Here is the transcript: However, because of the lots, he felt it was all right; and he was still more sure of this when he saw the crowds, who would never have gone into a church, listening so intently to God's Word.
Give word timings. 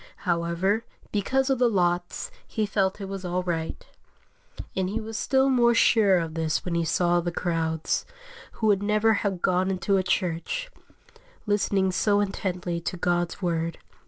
However, 0.25 0.83
because 1.11 1.51
of 1.51 1.59
the 1.59 1.69
lots, 1.69 2.31
he 2.47 2.65
felt 2.65 2.99
it 2.99 3.07
was 3.07 3.23
all 3.23 3.43
right; 3.43 3.85
and 4.75 4.89
he 4.89 4.99
was 4.99 5.15
still 5.15 5.47
more 5.47 5.75
sure 5.75 6.17
of 6.17 6.33
this 6.33 6.65
when 6.65 6.73
he 6.73 6.83
saw 6.83 7.19
the 7.21 7.31
crowds, 7.31 8.03
who 8.53 8.65
would 8.65 8.81
never 8.81 9.13
have 9.21 9.43
gone 9.43 9.69
into 9.69 9.97
a 9.97 10.01
church, 10.03 10.71
listening 11.45 11.91
so 11.91 12.19
intently 12.19 12.79
to 12.81 12.97
God's 12.97 13.43
Word. 13.43 13.77